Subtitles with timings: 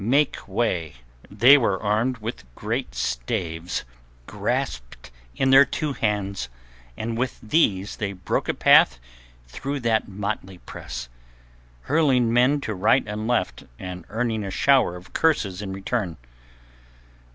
[0.03, 0.95] Make way!"
[1.29, 3.85] They were armed with great staves,
[4.25, 6.49] grasped in their two hands,
[6.97, 8.97] and with these they broke a path
[9.45, 11.07] through that motley press,
[11.81, 16.17] hurling men to right and left and earning a shower of curses in return.